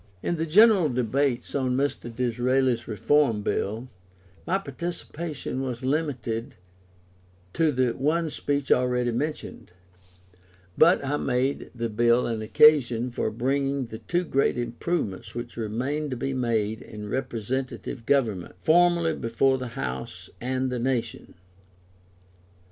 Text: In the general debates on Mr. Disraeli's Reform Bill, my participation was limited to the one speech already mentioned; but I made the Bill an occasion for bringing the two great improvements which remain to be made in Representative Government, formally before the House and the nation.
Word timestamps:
In 0.23 0.37
the 0.37 0.47
general 0.47 0.89
debates 0.89 1.53
on 1.53 1.77
Mr. 1.77 2.09
Disraeli's 2.11 2.87
Reform 2.87 3.43
Bill, 3.43 3.87
my 4.47 4.57
participation 4.57 5.61
was 5.61 5.83
limited 5.83 6.55
to 7.53 7.71
the 7.71 7.89
one 7.91 8.31
speech 8.31 8.71
already 8.71 9.11
mentioned; 9.11 9.73
but 10.75 11.05
I 11.05 11.17
made 11.17 11.69
the 11.75 11.87
Bill 11.87 12.25
an 12.25 12.41
occasion 12.41 13.11
for 13.11 13.29
bringing 13.29 13.85
the 13.85 13.99
two 13.99 14.23
great 14.23 14.57
improvements 14.57 15.35
which 15.35 15.55
remain 15.55 16.09
to 16.09 16.17
be 16.17 16.33
made 16.33 16.81
in 16.81 17.07
Representative 17.07 18.07
Government, 18.07 18.55
formally 18.57 19.13
before 19.13 19.59
the 19.59 19.67
House 19.77 20.31
and 20.41 20.71
the 20.71 20.79
nation. 20.79 21.35